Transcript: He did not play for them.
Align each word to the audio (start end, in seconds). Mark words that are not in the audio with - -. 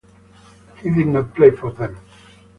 He 0.81 0.89
did 0.89 1.05
not 1.09 1.35
play 1.35 1.51
for 1.51 1.71
them. 1.73 1.95